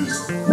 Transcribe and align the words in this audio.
pieces. 0.00 0.49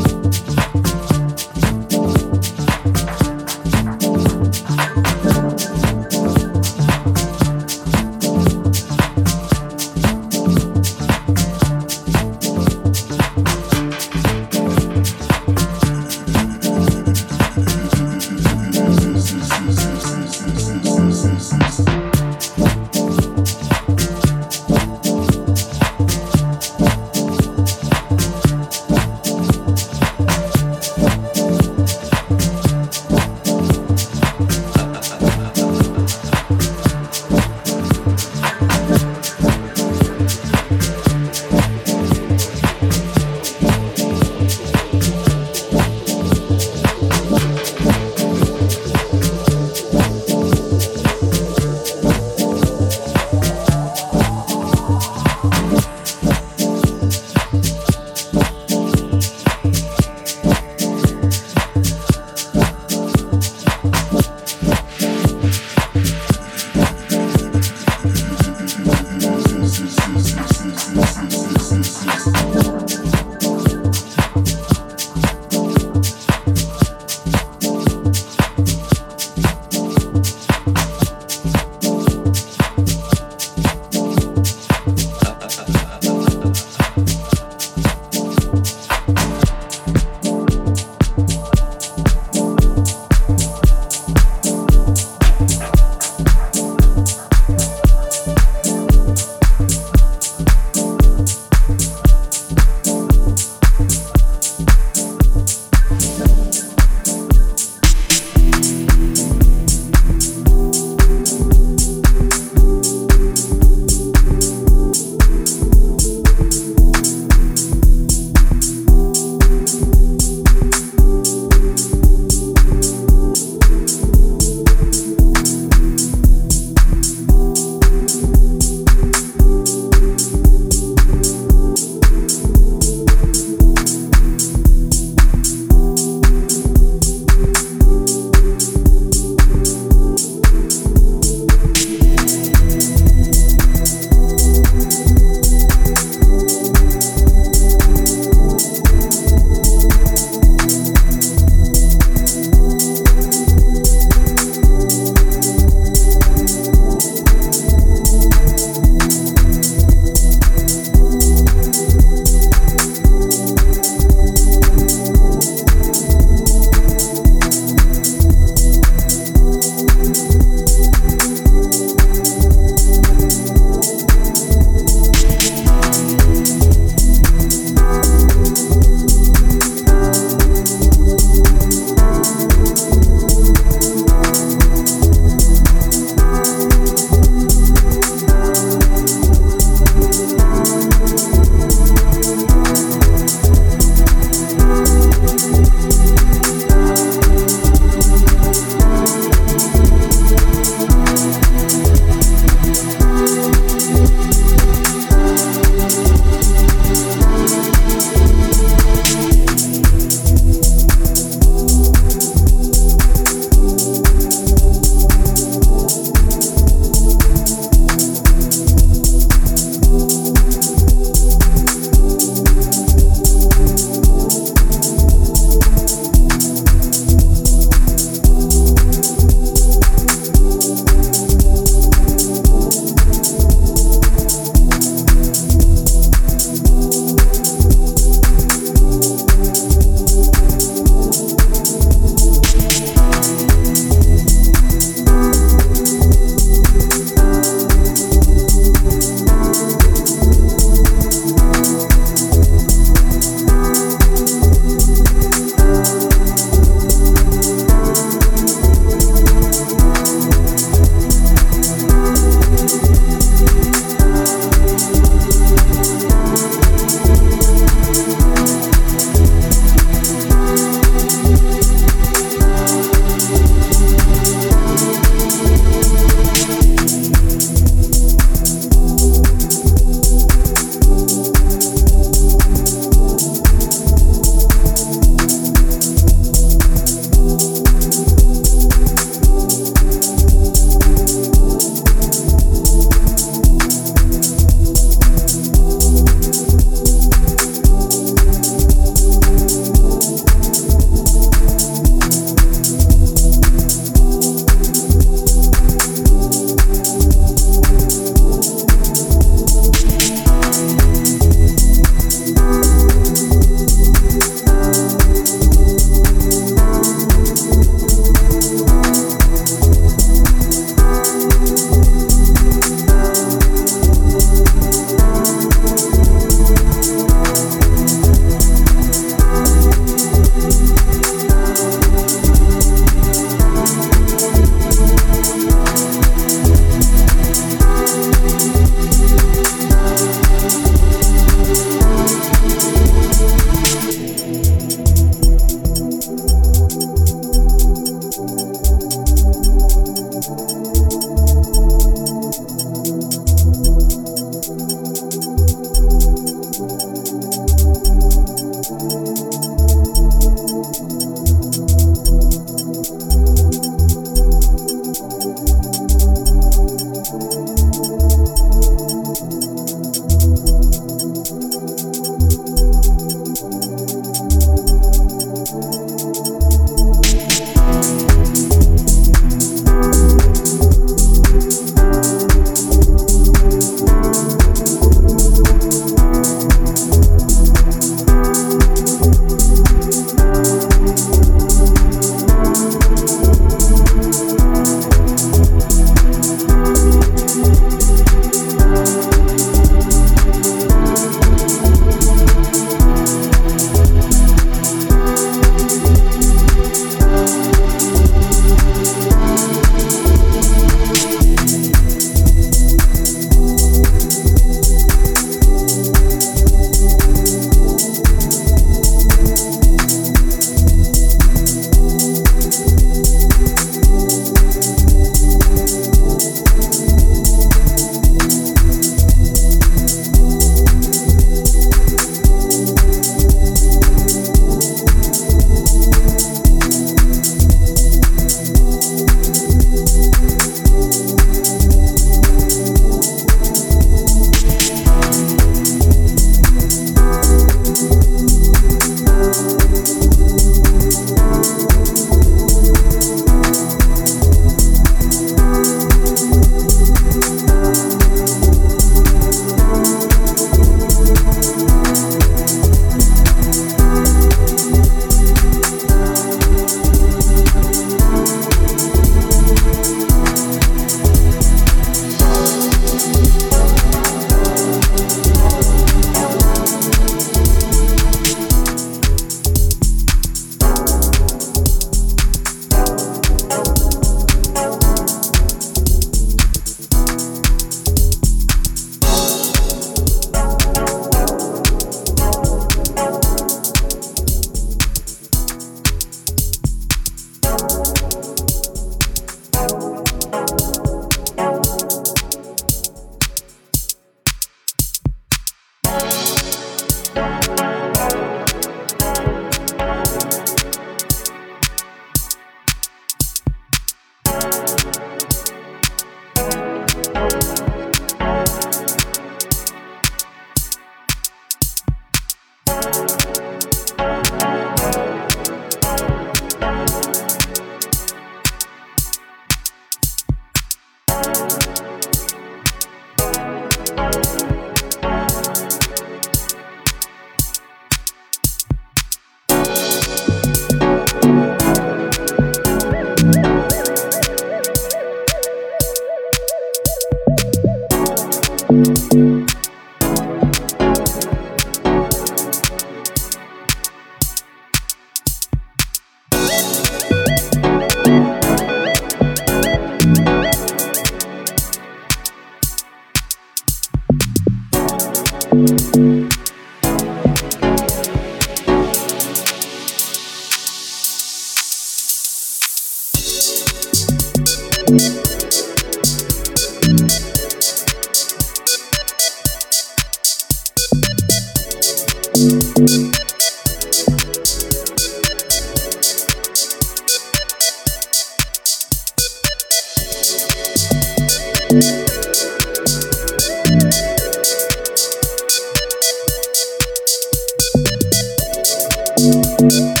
You 599.23 600.00